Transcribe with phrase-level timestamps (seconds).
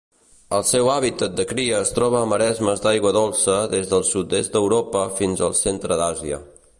[0.59, 5.07] El seu hàbitat de cria es troba a maresmes d'aigua dolça des del sud-est d'Europa
[5.21, 6.45] fins al centre d'Àsia.